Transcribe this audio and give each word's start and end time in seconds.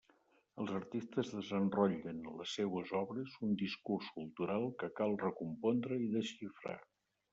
Els 0.61 0.71
artistes 0.77 1.27
desenrotllen 1.33 2.23
en 2.31 2.39
les 2.39 2.55
seues 2.59 2.93
obres 3.01 3.35
un 3.49 3.53
discurs 3.63 4.07
cultural 4.17 4.67
que 4.81 4.93
cal 5.01 5.15
recompondre 5.29 6.01
i 6.07 6.09
desxifrar. 6.17 6.79